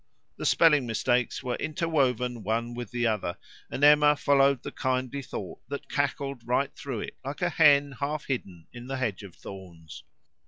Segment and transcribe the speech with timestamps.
[0.37, 3.37] The spelling mistakes were interwoven one with the other,
[3.69, 8.25] and Emma followed the kindly thought that cackled right through it like a hen half
[8.25, 10.03] hidden in the hedge of thorns.